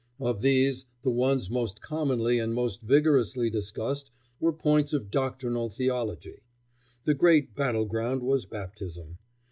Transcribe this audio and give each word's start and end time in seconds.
Of 0.19 0.41
these, 0.41 0.87
the 1.03 1.11
ones 1.11 1.51
most 1.51 1.79
commonly 1.83 2.39
and 2.39 2.55
most 2.55 2.81
vigorously 2.81 3.51
discussed 3.51 4.09
were 4.39 4.51
points 4.51 4.93
of 4.93 5.11
doctrinal 5.11 5.69
theology. 5.69 6.41
The 7.03 7.13
great 7.13 7.53
battle 7.53 7.85
ground 7.85 8.23
was 8.23 8.47
baptism. 8.47 9.19